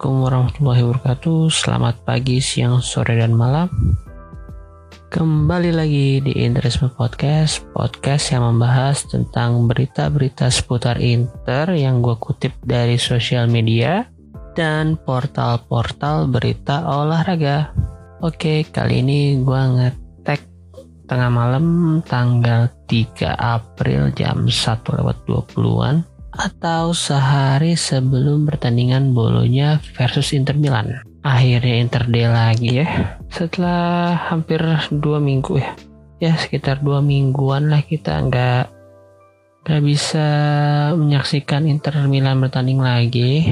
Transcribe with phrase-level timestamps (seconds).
[0.00, 1.40] Assalamualaikum warahmatullahi wabarakatuh.
[1.52, 3.68] Selamat pagi, siang, sore, dan malam.
[5.12, 12.52] Kembali lagi di Interisme Podcast Podcast yang membahas tentang berita-berita seputar Inter Yang gue kutip
[12.64, 14.08] dari sosial media
[14.56, 17.76] Dan portal-portal berita olahraga.
[18.24, 20.40] Oke, kali ini gue ngetek
[21.12, 30.30] tengah malam tanggal 3 April jam 1 lewat 20-an atau sehari sebelum pertandingan Bolonya versus
[30.34, 31.02] Inter Milan.
[31.20, 33.18] Akhirnya Inter D lagi ya.
[33.28, 35.76] Setelah hampir dua minggu ya,
[36.22, 38.64] ya sekitar dua mingguan lah kita nggak
[39.66, 40.26] nggak bisa
[40.96, 43.44] menyaksikan Inter Milan bertanding lagi.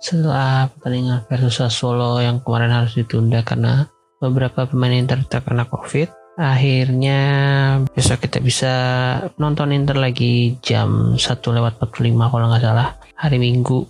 [0.00, 3.84] Setelah pertandingan versus Sassuolo yang kemarin harus ditunda karena
[4.16, 7.20] beberapa pemain Inter terkena COVID akhirnya
[7.90, 8.74] besok kita bisa
[9.40, 13.86] nonton Inter lagi jam 1 lewat 45 kalau nggak salah hari Minggu.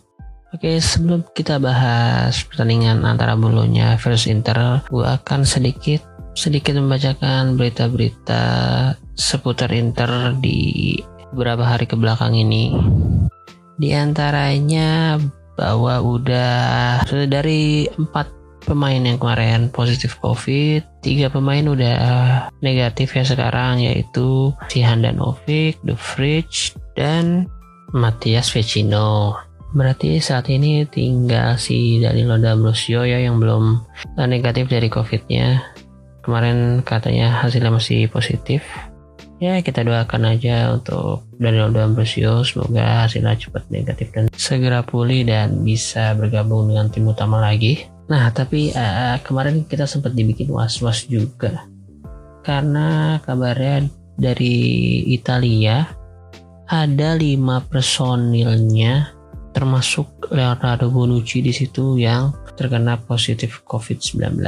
[0.50, 6.02] Oke sebelum kita bahas pertandingan antara Bolonya versus Inter gue akan sedikit
[6.34, 8.42] sedikit membacakan berita-berita
[9.14, 10.98] seputar Inter di
[11.30, 12.74] beberapa hari ke belakang ini.
[13.78, 15.22] Di antaranya
[15.54, 18.26] bahwa udah dari empat
[18.66, 21.98] pemain yang kemarin positif COVID, tiga pemain udah
[22.60, 27.48] negatif ya sekarang yaitu si Handanovic, The Fridge, dan
[27.96, 29.36] Matias Vecino.
[29.70, 33.80] Berarti saat ini tinggal si Danilo D'Ambrosio ya yang belum
[34.18, 35.62] negatif dari COVID-nya.
[36.20, 38.66] Kemarin katanya hasilnya masih positif.
[39.40, 45.64] Ya kita doakan aja untuk Danilo D'Ambrosio semoga hasilnya cepat negatif dan segera pulih dan
[45.64, 47.88] bisa bergabung dengan tim utama lagi.
[48.10, 51.70] Nah, tapi uh, kemarin kita sempat dibikin was-was juga
[52.42, 54.56] karena kabarnya dari
[55.12, 55.86] Italia
[56.66, 59.14] ada lima personilnya
[59.50, 64.38] termasuk Leonardo Bonucci di situ yang terkena positif COVID-19.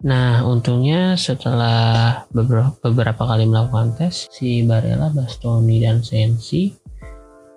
[0.00, 6.72] Nah, untungnya setelah beberapa, beberapa kali melakukan tes, si Barella, Bastoni, dan Sensi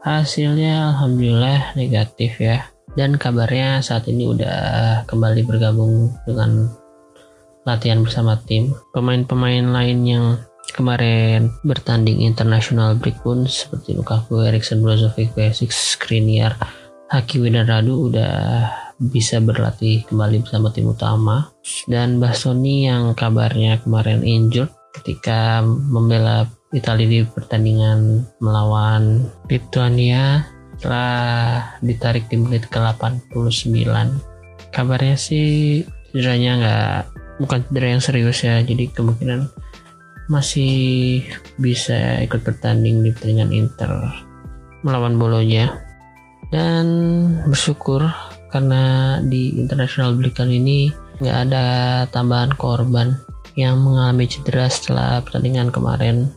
[0.04, 6.70] hasilnya alhamdulillah negatif ya dan kabarnya saat ini udah kembali bergabung dengan
[7.66, 8.76] latihan bersama tim.
[8.94, 10.26] Pemain-pemain lain yang
[10.74, 16.56] kemarin bertanding internasional break pun seperti Lukaku, Eriksen, Brozovic, Basic, Skriniar,
[17.10, 18.68] Hakimi dan Radu udah
[18.98, 21.50] bisa berlatih kembali bersama tim utama
[21.90, 24.70] dan Bastoni yang kabarnya kemarin injured
[25.02, 30.46] ketika membela Italia di pertandingan melawan Lithuania
[30.78, 33.30] setelah ditarik di menit ke 89
[34.74, 37.00] kabarnya sih cederanya nggak
[37.42, 39.50] bukan cedera yang serius ya jadi kemungkinan
[40.32, 41.22] masih
[41.60, 43.92] bisa ikut bertanding di pertandingan Inter
[44.86, 45.84] melawan Bolonya
[46.54, 46.86] dan
[47.50, 48.06] bersyukur
[48.54, 50.80] karena di international break kali ini
[51.18, 51.66] nggak ada
[52.14, 53.18] tambahan korban
[53.58, 56.30] yang mengalami cedera setelah pertandingan kemarin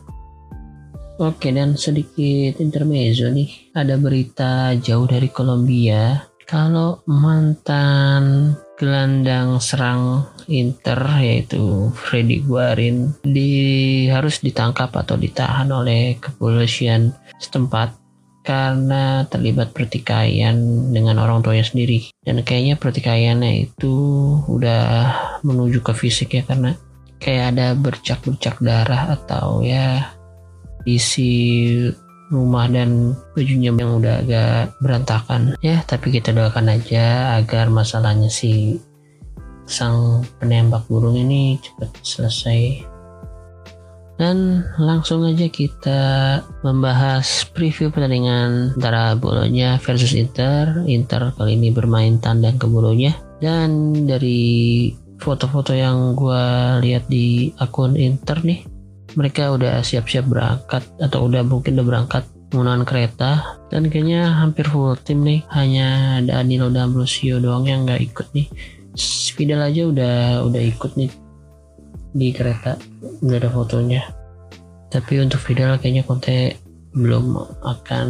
[1.17, 3.73] Oke dan sedikit intermezzo nih.
[3.73, 6.29] Ada berita jauh dari Kolombia.
[6.45, 17.17] Kalau mantan gelandang serang Inter yaitu Freddy Guarin di harus ditangkap atau ditahan oleh kepolisian
[17.41, 17.97] setempat
[18.45, 20.53] karena terlibat pertikaian
[20.93, 22.13] dengan orang tuanya sendiri.
[22.21, 23.97] Dan kayaknya pertikaiannya itu
[24.45, 24.85] udah
[25.41, 26.77] menuju ke fisik ya karena
[27.17, 30.13] kayak ada bercak-bercak darah atau ya
[30.87, 31.31] isi
[32.31, 38.79] rumah dan bajunya yang udah agak berantakan ya tapi kita doakan aja agar masalahnya si
[39.67, 42.83] sang penembak burung ini cepat selesai
[44.17, 46.01] dan langsung aja kita
[46.65, 50.81] membahas preview pertandingan antara Bolonya versus Inter.
[50.89, 53.13] Inter kali ini bermain tandang ke Bolonya.
[53.37, 54.89] Dan dari
[55.21, 56.45] foto-foto yang gue
[56.81, 58.65] lihat di akun Inter nih,
[59.17, 62.23] mereka udah siap-siap berangkat atau udah mungkin udah berangkat
[62.53, 63.31] menggunakan kereta.
[63.73, 65.41] Dan kayaknya hampir full tim nih.
[65.49, 68.47] Hanya Danilo dan Brusio doang yang nggak ikut nih.
[69.33, 70.15] Fidel aja udah
[70.45, 71.09] udah ikut nih
[72.13, 72.77] di kereta.
[73.25, 74.05] Udah ada fotonya.
[74.93, 76.55] Tapi untuk Fidel kayaknya Conte
[76.93, 77.35] belum
[77.65, 78.07] akan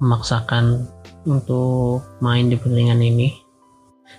[0.00, 0.88] memaksakan
[1.28, 3.45] untuk main di pertandingan ini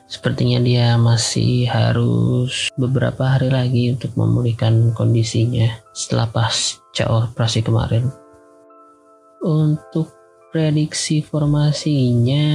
[0.05, 8.07] Sepertinya dia masih harus beberapa hari lagi untuk memulihkan kondisinya setelah pasca operasi kemarin.
[9.41, 10.13] Untuk
[10.53, 12.47] prediksi formasinya,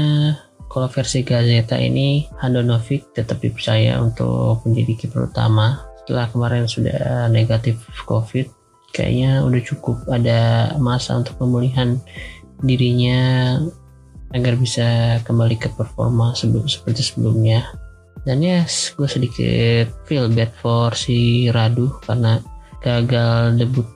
[0.73, 5.85] kalau versi Gazeta ini Handanovic tetap dipercaya untuk menjadi kiper utama.
[6.03, 7.79] Setelah kemarin sudah negatif
[8.09, 8.49] COVID,
[8.97, 12.01] kayaknya udah cukup ada masa untuk pemulihan
[12.63, 13.59] dirinya
[14.33, 17.69] agar bisa kembali ke performa sebelum seperti sebelumnya.
[18.23, 22.39] Dan ya yes, gue sedikit feel bad for si Radu karena
[22.83, 23.87] gagal debut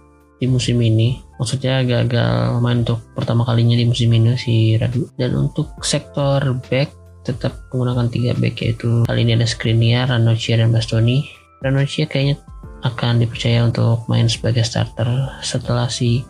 [0.42, 1.22] di musim ini.
[1.36, 5.08] Maksudnya gagal main untuk pertama kalinya di musim ini si Radu.
[5.14, 6.90] Dan untuk sektor back
[7.26, 11.26] tetap menggunakan tiga back yaitu kali ini ada Skriniar, Ranocchia dan Bastoni.
[11.62, 12.38] Ranocchia kayaknya
[12.84, 15.06] akan dipercaya untuk main sebagai starter
[15.42, 16.22] setelah si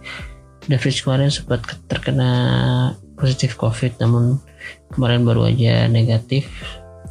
[0.67, 2.33] David kemarin sempat terkena
[3.17, 4.39] positif COVID namun
[4.93, 6.47] kemarin baru aja negatif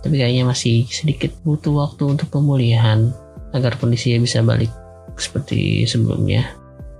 [0.06, 3.10] tapi kayaknya masih sedikit butuh waktu untuk pemulihan
[3.58, 4.70] agar kondisinya bisa balik
[5.18, 6.46] seperti sebelumnya.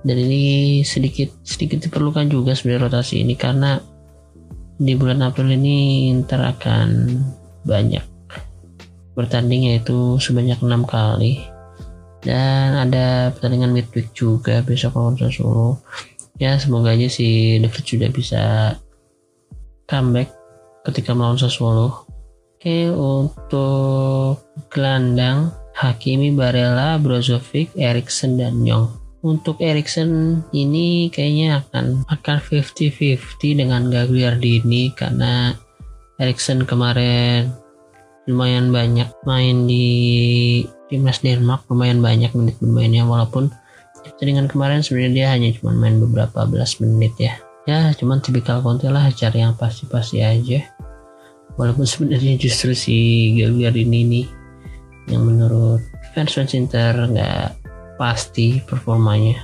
[0.02, 3.78] Dan ini sedikit sedikit diperlukan juga sebenarnya rotasi ini karena
[4.82, 6.90] di bulan April ini Inter akan
[7.62, 8.02] banyak
[9.14, 11.46] bertanding yaitu sebanyak enam kali.
[12.26, 15.78] Dan ada pertandingan midweek juga besok lawan Sassuolo.
[16.42, 18.44] Ya semoga aja si David sudah bisa
[19.86, 20.34] comeback
[20.86, 22.06] ketika melawan Sassuolo
[22.56, 24.42] Oke, untuk
[24.74, 28.90] gelandang Hakimi, Barella, Brozovic, Erikson dan Young.
[29.22, 35.54] Untuk Erikson ini kayaknya akan akan 50-50 dengan Gagliardini karena
[36.18, 37.54] Erikson kemarin
[38.26, 39.86] lumayan banyak main di
[40.90, 43.54] timnas Denmark lumayan banyak menit bermainnya walaupun
[44.02, 48.90] pertandingan kemarin sebenarnya dia hanya cuma main beberapa belas menit ya ya cuman tipikal Conte
[48.90, 50.62] lah cari yang pasti-pasti aja.
[51.56, 52.96] Walaupun sebenarnya justru si
[53.38, 54.22] Gagliardini ini
[55.10, 55.82] yang menurut
[56.14, 57.58] fans fans Inter nggak
[57.98, 59.38] pasti performanya.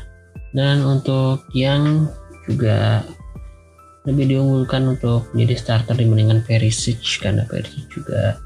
[0.52, 2.10] Dan untuk yang
[2.46, 3.06] juga
[4.06, 8.42] lebih diunggulkan untuk menjadi starter dibandingkan Perisic karena Perisic juga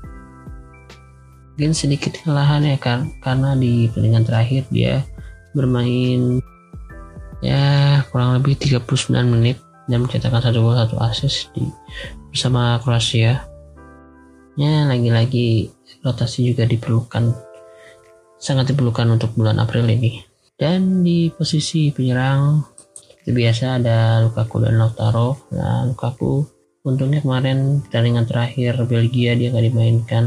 [1.55, 5.07] mungkin sedikit kelelahan ya kan karena di pertandingan terakhir dia
[5.55, 6.43] bermain
[7.39, 11.65] ya kurang lebih 39 menit dan mencetakkan satu gol satu assist di
[12.33, 13.45] bersama Kroasia.
[14.55, 15.69] Ya lagi-lagi
[16.01, 17.35] rotasi juga diperlukan
[18.39, 20.23] sangat diperlukan untuk bulan April ini.
[20.55, 22.63] Dan di posisi penyerang
[22.95, 25.49] seperti biasa ada Lukaku dan Lautaro.
[25.51, 26.45] Nah Lukaku
[26.85, 30.25] untungnya kemarin pertandingan terakhir Belgia dia nggak dimainkan.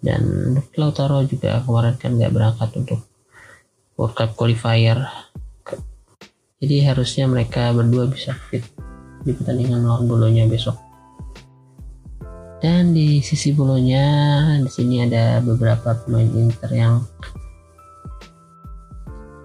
[0.00, 3.04] Dan Lautaro juga kemarin kan nggak berangkat untuk
[4.00, 5.04] World Cup qualifier
[6.62, 8.62] jadi harusnya mereka berdua bisa fit
[9.24, 10.78] di pertandingan lawan Bolonya besok.
[12.64, 14.06] Dan di sisi bulunya
[14.64, 17.04] di sini ada beberapa pemain Inter yang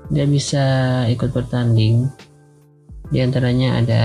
[0.07, 0.65] nggak bisa
[1.11, 2.07] ikut bertanding.
[3.09, 4.03] Di antaranya ada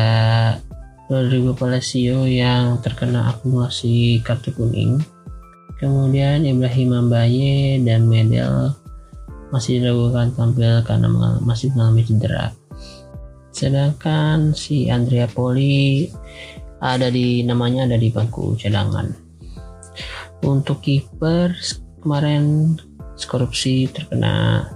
[1.06, 4.98] Rodrigo Palacio yang terkena akumulasi kartu kuning.
[5.78, 8.72] Kemudian Ibrahim Ambaye dan Medel
[9.52, 12.50] masih diragukan tampil karena masih mengalami cedera
[13.54, 16.10] sedangkan si Andrea Poli
[16.82, 19.08] ada di namanya ada di bangku cadangan.
[20.42, 21.54] Untuk kiper
[22.02, 22.76] kemarin
[23.22, 24.66] korupsi terkena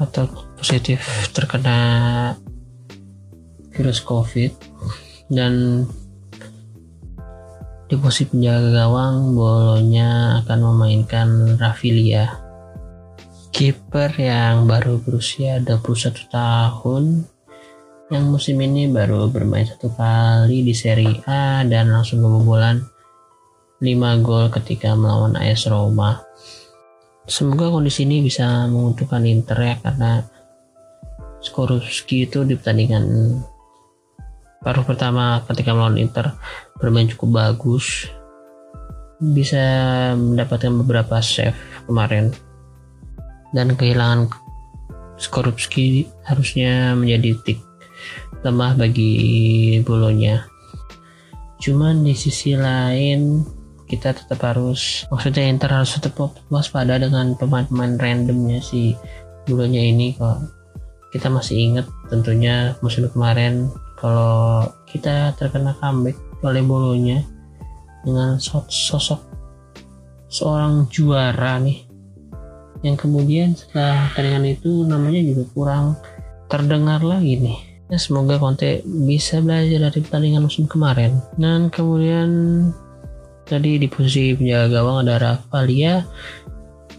[0.00, 0.26] atau
[0.58, 1.78] positif terkena
[3.70, 4.50] virus covid
[5.28, 5.84] dan
[7.84, 11.28] di posisi penjaga gawang bolonya akan memainkan
[11.60, 12.40] Rafilia.
[13.54, 17.33] Kiper yang baru berusia 21 tahun
[18.12, 22.84] yang musim ini baru bermain satu kali di Serie A dan langsung kebobolan
[23.80, 26.20] 5 gol ketika melawan AS Roma.
[27.24, 30.20] Semoga kondisi ini bisa menguntungkan Inter ya karena
[31.40, 33.04] Skorupski itu di pertandingan
[34.60, 36.36] paruh pertama ketika melawan Inter
[36.76, 38.08] bermain cukup bagus
[39.20, 39.64] bisa
[40.12, 41.56] mendapatkan beberapa save
[41.88, 42.36] kemarin
[43.56, 44.28] dan kehilangan
[45.16, 47.73] Skorupski harusnya menjadi tik
[48.44, 50.44] lemah bagi bolonya
[51.64, 53.40] cuman di sisi lain
[53.88, 58.92] kita tetap harus maksudnya Inter harus tetap waspada dengan pemain-pemain randomnya si
[59.48, 60.44] bolonya ini kalau
[61.12, 67.22] kita masih ingat tentunya musim kemarin kalau kita terkena comeback oleh bolonya
[68.04, 69.22] dengan sosok
[70.28, 71.86] seorang juara nih.
[72.84, 75.86] Yang kemudian setelah pertandingan itu namanya juga kurang
[76.52, 81.20] terdengar lagi nih Ya, semoga Conte bisa belajar dari pertandingan musim kemarin.
[81.36, 82.28] Dan kemudian
[83.44, 86.00] tadi di posisi penjaga gawang ada Rafalia,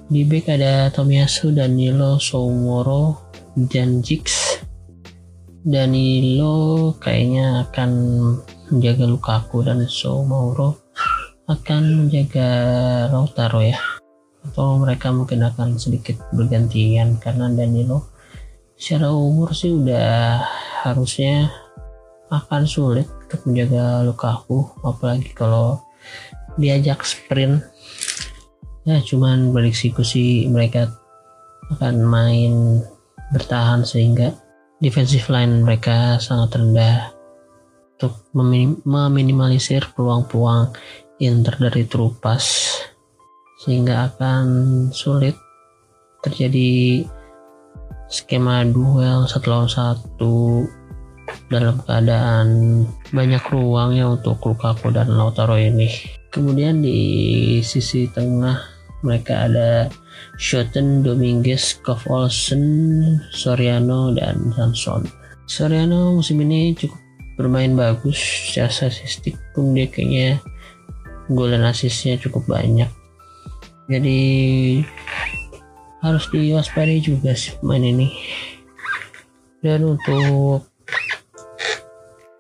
[0.06, 4.62] di back ada Tomiyasu, Danilo, Soumoro, dan Jix.
[5.66, 7.90] Danilo kayaknya akan
[8.70, 10.78] menjaga Lukaku dan Soumoro
[11.50, 12.50] akan menjaga
[13.10, 13.78] Lautaro ya
[14.46, 18.14] atau mereka mungkin akan sedikit bergantian karena Danilo
[18.78, 20.46] secara umur sih udah
[20.86, 21.50] harusnya
[22.30, 25.82] akan sulit untuk menjaga Lukaku apalagi kalau
[26.62, 27.66] diajak sprint.
[28.86, 30.94] Ya cuman prediksi sih mereka
[31.74, 32.86] akan main
[33.34, 34.38] bertahan sehingga
[34.78, 37.10] defensive line mereka sangat rendah
[37.98, 38.22] untuk
[38.86, 40.76] meminimalisir peluang-peluang
[41.18, 42.76] Inter dari terupas
[43.64, 44.46] sehingga akan
[44.92, 45.34] sulit
[46.22, 47.02] terjadi
[48.10, 50.66] skema duel satu lawan satu
[51.50, 52.48] dalam keadaan
[53.10, 55.90] banyak ruangnya untuk Lukaku dan Lautaro ini.
[56.30, 57.00] Kemudian di
[57.66, 58.62] sisi tengah
[59.06, 59.90] mereka ada
[60.42, 62.66] Schotten, Dominguez, Kov Olsen,
[63.30, 65.06] Soriano, dan Samson.
[65.46, 66.98] Soriano musim ini cukup
[67.36, 70.40] bermain bagus secara statistik pun dia kayaknya
[71.28, 72.88] gol dan asisnya cukup banyak
[73.92, 74.20] jadi
[76.06, 78.14] harus diwaspadai juga sih main ini.
[79.66, 80.70] Dan untuk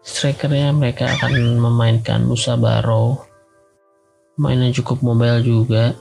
[0.05, 3.25] strikernya mereka akan memainkan Musa Barrow
[4.37, 5.97] mainnya cukup mobile juga.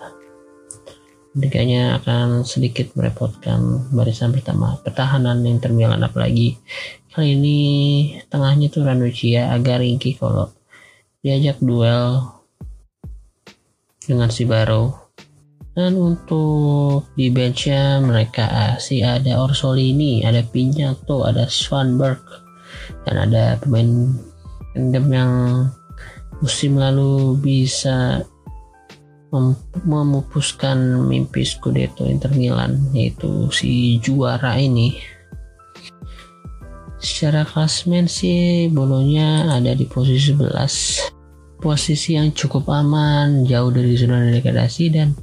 [1.34, 6.62] Kayaknya akan sedikit merepotkan barisan pertama pertahanan yang Milan apalagi
[7.10, 7.58] kali ini
[8.30, 10.54] tengahnya tuh Ranuccia agak ringkih kalau
[11.26, 12.22] diajak duel
[14.06, 15.03] dengan si Barrow
[15.74, 22.22] dan untuk di benchnya mereka sih ada Orsolini, ada Pinyato, ada Swanberg,
[23.02, 24.14] dan ada pemain
[24.74, 25.32] tandem yang
[26.38, 28.22] musim lalu bisa
[29.34, 34.94] mem memupuskan mimpi Scudetto Inter Milan yaitu si juara ini.
[37.02, 44.28] Secara klasmen sih bolonya ada di posisi 11 posisi yang cukup aman jauh dari zona
[44.30, 45.16] degradasi dan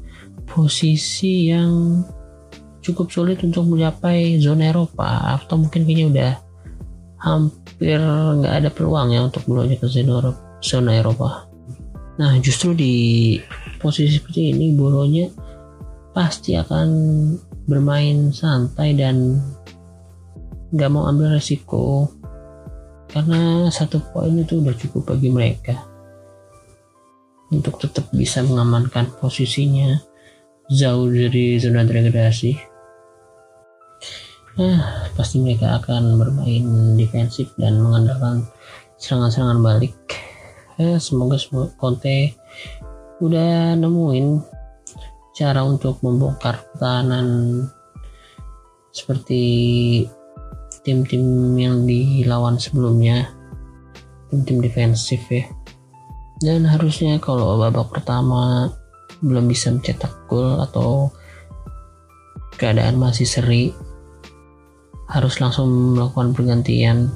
[0.51, 2.03] posisi yang
[2.83, 6.31] cukup sulit untuk mencapai zona Eropa atau mungkin kayaknya udah
[7.21, 8.01] hampir
[8.41, 9.87] nggak ada peluang ya untuk menuju ke
[10.59, 11.47] zona Eropa.
[12.19, 12.93] Nah justru di
[13.79, 15.29] posisi seperti ini Bolonya
[16.11, 16.89] pasti akan
[17.69, 19.39] bermain santai dan
[20.75, 22.11] nggak mau ambil resiko
[23.11, 25.75] karena satu poin itu udah cukup bagi mereka
[27.51, 30.10] untuk tetap bisa mengamankan posisinya
[30.71, 32.55] jauh dari zona degradasi.
[34.55, 38.47] Nah pasti mereka akan bermain defensif dan mengandalkan
[38.95, 39.95] serangan-serangan balik.
[40.79, 41.35] Ya semoga
[41.75, 42.39] Conte
[43.19, 44.39] udah nemuin
[45.35, 47.27] cara untuk membongkar pertahanan
[48.95, 49.43] seperti
[50.87, 53.27] tim-tim yang dilawan sebelumnya
[54.31, 55.43] tim-tim defensif ya.
[56.41, 58.73] Dan harusnya kalau babak pertama
[59.21, 61.13] belum bisa mencetak gol atau
[62.57, 63.73] keadaan masih seri
[65.11, 67.11] harus langsung melakukan pergantian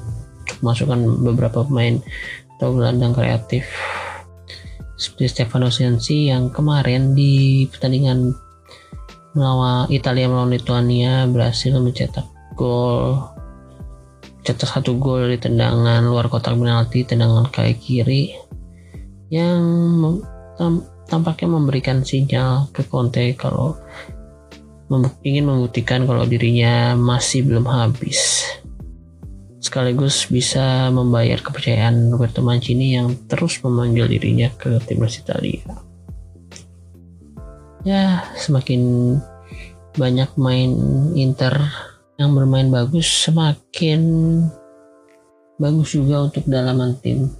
[0.60, 1.98] masukkan beberapa pemain
[2.56, 3.68] atau gelandang kreatif.
[4.96, 8.32] Seperti Stefano Sensi yang kemarin di pertandingan
[9.36, 12.24] melawan Italia melawan Lituania berhasil mencetak
[12.56, 13.20] gol.
[14.40, 18.32] Cetak satu gol di tendangan luar kotak penalti tendangan kaki kiri
[19.28, 19.60] yang
[21.06, 23.78] tampaknya memberikan sinyal ke Conte kalau
[25.26, 28.46] ingin membuktikan kalau dirinya masih belum habis.
[29.58, 35.62] Sekaligus bisa membayar kepercayaan Roberto Mancini yang terus memanggil dirinya ke timnas Italia.
[37.82, 39.14] Ya semakin
[39.98, 40.70] banyak main
[41.18, 41.54] Inter
[42.18, 44.00] yang bermain bagus semakin
[45.56, 47.32] bagus juga untuk dalaman tim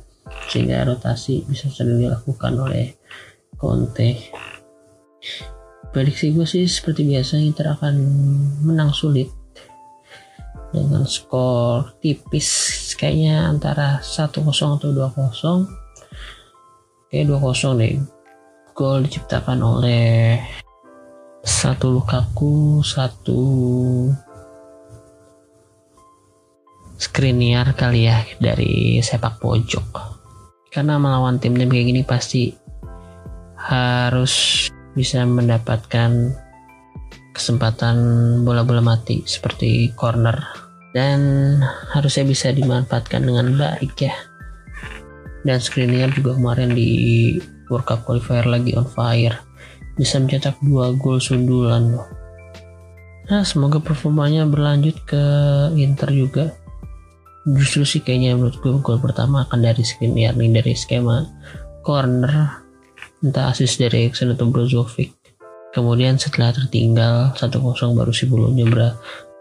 [0.50, 2.96] sehingga rotasi bisa sering dilakukan oleh
[3.54, 4.34] Conte.
[5.94, 7.94] Prediksi gue sih seperti biasa Inter akan
[8.66, 9.30] menang sulit.
[10.74, 12.48] Dengan skor tipis
[12.98, 15.86] kayaknya antara 1-0 atau 2-0
[17.08, 17.94] kayak 2-0 deh.
[18.76, 20.36] Gol diciptakan oleh
[21.46, 23.40] satu Lukaku satu
[26.96, 29.88] Skriniar kali ya dari sepak pojok.
[30.72, 32.52] Karena melawan tim-tim kayak gini pasti
[33.66, 36.30] harus bisa mendapatkan
[37.34, 37.96] kesempatan
[38.46, 40.64] bola-bola mati seperti corner.
[40.96, 41.60] Dan
[41.92, 44.16] harusnya bisa dimanfaatkan dengan baik ya.
[45.44, 46.88] Dan Skriniar juga kemarin di
[47.68, 49.36] World Cup Qualifier lagi on fire.
[50.00, 52.00] Bisa mencetak dua gol sundulan.
[53.28, 55.24] Nah semoga performanya berlanjut ke
[55.76, 56.56] Inter juga.
[57.44, 61.28] Justru sih kayaknya menurut gue gol pertama akan dari Skriniar nih dari skema
[61.84, 62.65] corner
[63.26, 65.10] entah asis dari atau Brozovic.
[65.74, 67.60] Kemudian setelah tertinggal 1-0
[67.98, 68.64] baru si Bolonya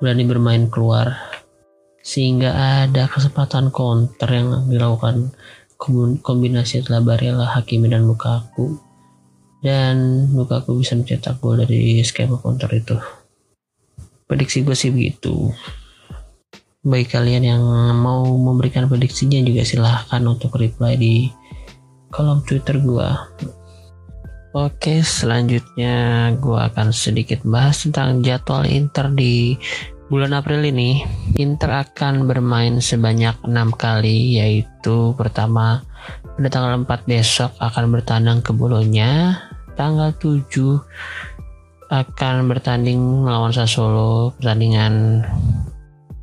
[0.02, 1.16] berani bermain keluar.
[2.02, 5.32] Sehingga ada kesempatan counter yang dilakukan
[6.22, 8.78] kombinasi setelah Barella, Hakimi dan Lukaku.
[9.64, 12.98] Dan Lukaku bisa mencetak gol dari skema counter itu.
[14.26, 15.50] Prediksi gue sih begitu.
[16.86, 17.64] Bagi kalian yang
[17.98, 21.32] mau memberikan prediksinya juga silahkan untuk reply di
[22.14, 23.10] kolom twitter gue
[24.56, 29.60] Oke, selanjutnya gue akan sedikit bahas tentang jadwal Inter di
[30.08, 31.04] bulan April ini.
[31.36, 35.84] Inter akan bermain sebanyak enam kali, yaitu pertama
[36.40, 39.44] pada tanggal 4 besok akan bertandang ke Bolonya,
[39.76, 40.48] tanggal 7
[41.92, 45.20] akan bertanding melawan Sassuolo, pertandingan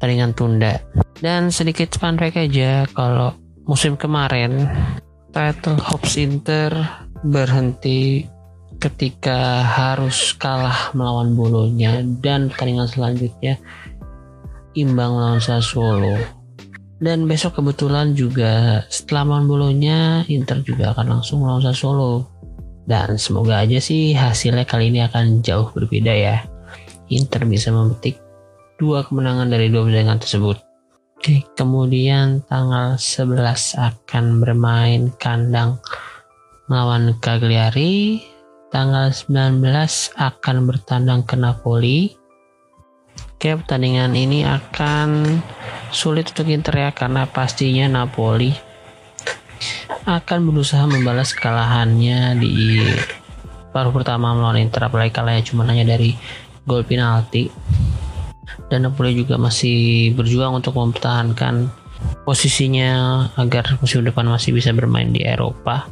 [0.00, 0.80] pertandingan tunda.
[1.20, 3.36] Dan sedikit fun aja, kalau
[3.68, 4.72] musim kemarin
[5.36, 6.72] title Hopes Inter
[7.22, 8.26] berhenti
[8.82, 13.54] ketika harus kalah melawan Bolonya dan pertandingan selanjutnya
[14.74, 16.18] imbang melawan Sassuolo.
[17.02, 22.26] Dan besok kebetulan juga setelah melawan Bolonya Inter juga akan langsung melawan Sassuolo.
[22.82, 26.42] Dan semoga aja sih hasilnya kali ini akan jauh berbeda ya.
[27.06, 28.18] Inter bisa memetik
[28.82, 30.58] dua kemenangan dari dua pertandingan tersebut.
[31.22, 35.78] Oke, kemudian tanggal 11 akan bermain kandang
[36.66, 38.22] melawan Cagliari.
[38.72, 39.60] Tanggal 19
[40.16, 42.16] akan bertandang ke Napoli.
[43.36, 45.40] Oke, pertandingan ini akan
[45.92, 48.48] sulit untuk Inter ya karena pastinya Napoli
[50.08, 52.82] akan berusaha membalas kekalahannya di
[53.70, 56.16] paruh pertama melawan Inter apalagi kalahnya cuma hanya dari
[56.66, 57.52] gol penalti
[58.66, 61.70] dan Napoli juga masih berjuang untuk mempertahankan
[62.22, 65.90] posisinya agar musim depan masih bisa bermain di Eropa.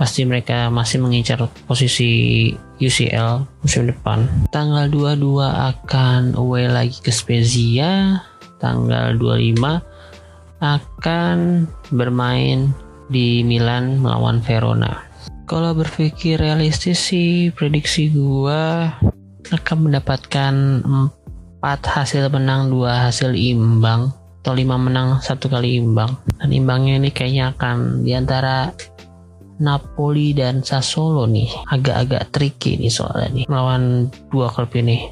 [0.00, 4.24] Pasti mereka masih mengincar posisi UCL musim depan.
[4.52, 8.24] Tanggal 22 akan away lagi ke Spezia.
[8.56, 12.72] Tanggal 25 akan bermain
[13.12, 15.04] di Milan melawan Verona.
[15.46, 18.90] Kalau berpikir realistis sih prediksi gua
[19.52, 24.10] akan mendapatkan 4 hasil menang dua hasil imbang
[24.46, 26.14] atau 5 menang satu kali imbang.
[26.38, 28.70] Dan imbangnya ini kayaknya akan di antara
[29.58, 31.50] Napoli dan Sassuolo nih.
[31.66, 33.44] Agak-agak tricky nih soalnya nih.
[33.50, 35.10] Melawan dua klub ini.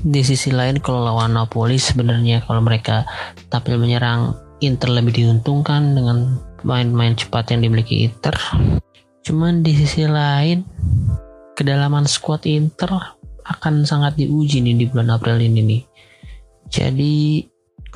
[0.00, 3.04] Di sisi lain kalau lawan Napoli sebenarnya kalau mereka
[3.52, 4.32] tampil menyerang
[4.64, 8.32] Inter lebih diuntungkan dengan main-main cepat yang dimiliki Inter.
[9.20, 10.64] Cuman di sisi lain
[11.52, 12.88] kedalaman squad Inter
[13.44, 15.82] akan sangat diuji nih di bulan April ini nih.
[16.72, 17.44] Jadi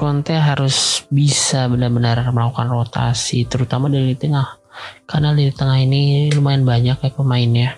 [0.00, 4.56] Conte harus bisa benar-benar melakukan rotasi terutama dari tengah.
[5.04, 7.76] Karena di tengah ini lumayan banyak ya pemainnya.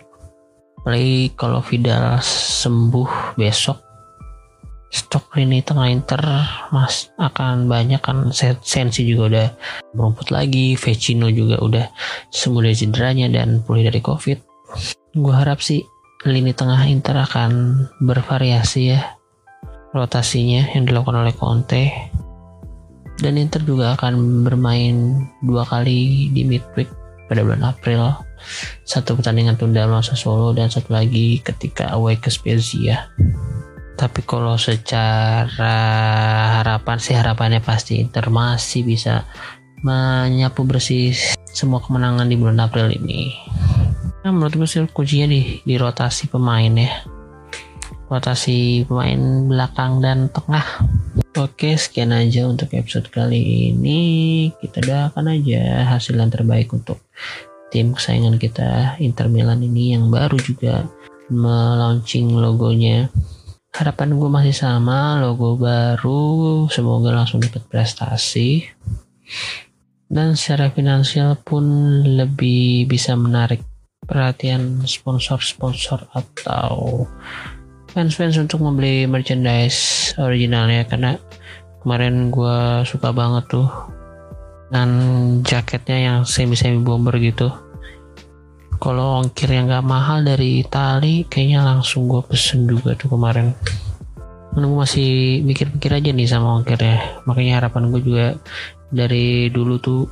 [0.79, 3.75] Apalagi kalau Vidal sembuh besok
[4.93, 6.23] stok lini tengah Inter
[6.71, 8.31] mas akan banyak kan.
[8.63, 9.49] Sensi juga udah
[9.99, 11.91] merumput lagi Vecino juga udah
[12.31, 14.39] sembuh dari cederanya dan pulih dari covid.
[15.19, 15.83] Gue harap sih
[16.23, 17.51] lini tengah Inter akan
[17.99, 19.03] bervariasi ya
[19.93, 21.85] rotasinya yang dilakukan oleh Conte.
[23.23, 26.91] Dan Inter juga akan bermain dua kali di midweek
[27.31, 28.11] pada bulan April.
[28.83, 33.07] Satu pertandingan tunda melawan Solo dan satu lagi ketika away ke Spezia.
[33.95, 35.77] Tapi kalau secara
[36.59, 39.23] harapan sih harapannya pasti Inter masih bisa
[39.87, 41.15] menyapu bersih
[41.47, 43.31] semua kemenangan di bulan April ini.
[44.27, 46.91] Nah, menurut gue sih kuncinya di, di rotasi pemain ya
[48.13, 50.85] rotasi pemain belakang dan tengah.
[51.41, 54.01] Oke, sekian aja untuk episode kali ini.
[54.61, 57.01] Kita doakan aja hasil yang terbaik untuk
[57.73, 60.85] tim kesayangan kita Inter Milan ini yang baru juga
[61.33, 63.09] melaunching logonya.
[63.73, 68.69] Harapan gue masih sama, logo baru, semoga langsung dapat prestasi.
[70.13, 71.65] Dan secara finansial pun
[72.05, 73.65] lebih bisa menarik
[74.05, 77.09] perhatian sponsor-sponsor atau
[77.93, 81.21] fans-fans untuk membeli merchandise originalnya karena
[81.85, 83.69] kemarin gue suka banget tuh
[84.73, 84.91] dengan
[85.45, 87.53] jaketnya yang semi-semi bomber gitu.
[88.81, 93.53] Kalau ongkir yang gak mahal dari Itali kayaknya langsung gue pesen juga tuh kemarin.
[94.57, 97.23] Gue masih mikir-mikir aja nih sama ongkirnya.
[97.29, 98.27] Makanya harapan gue juga
[98.89, 100.03] dari dulu tuh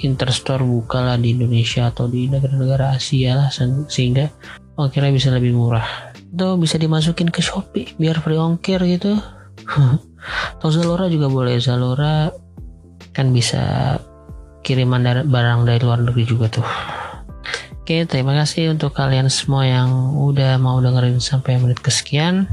[0.00, 3.48] Interstore buka lah di Indonesia atau di negara-negara Asia lah
[3.86, 4.26] sehingga
[4.74, 9.14] ongkirnya bisa lebih murah itu bisa dimasukin ke Shopee biar free ongkir gitu.
[10.58, 11.62] Atau Zalora juga boleh.
[11.62, 12.34] Zalora
[13.14, 13.96] kan bisa
[14.66, 16.66] kiriman dari, barang dari luar negeri juga tuh.
[17.84, 22.50] Oke terima kasih untuk kalian semua yang udah mau dengerin sampai menit kesekian.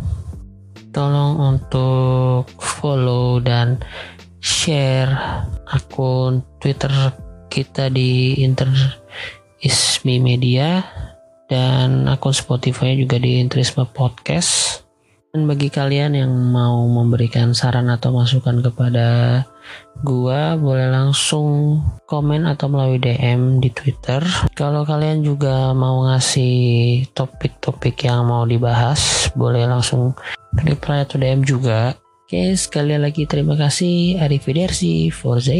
[0.94, 3.80] Tolong untuk follow dan
[4.44, 5.15] share
[5.72, 6.91] akun Twitter
[7.48, 8.67] kita di Inter
[9.63, 10.84] Ismi Media
[11.52, 14.80] dan akun Spotify juga di Interisme Podcast.
[15.32, 19.08] Dan bagi kalian yang mau memberikan saran atau masukan kepada
[20.04, 24.20] gua, boleh langsung komen atau melalui DM di Twitter.
[24.56, 30.16] Kalau kalian juga mau ngasih topik-topik yang mau dibahas, boleh langsung
[30.68, 31.96] reply atau DM juga.
[32.28, 34.20] Oke, sekali lagi terima kasih.
[34.20, 35.56] Arrivederci, Forza